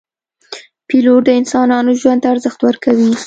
پیلوټ 0.87 1.21
د 1.25 1.29
انسانانو 1.39 1.91
ژوند 2.01 2.19
ته 2.23 2.27
ارزښت 2.33 2.59
ورکوي. 2.63 3.11